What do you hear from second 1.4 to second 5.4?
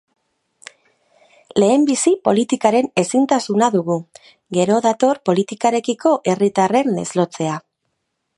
Lehenbizi politikaren ezintasuna dugu, gero dator